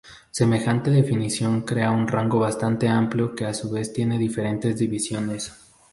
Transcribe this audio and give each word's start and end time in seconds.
Semejante 0.31 0.89
definición 0.89 1.61
crea 1.61 1.91
un 1.91 2.07
rango 2.07 2.39
bastante 2.39 2.87
amplio 2.87 3.35
que 3.35 3.45
a 3.45 3.53
su 3.53 3.69
vez 3.69 3.93
tiene 3.93 4.17
diferentes 4.17 4.75
divisiones. 4.79 5.53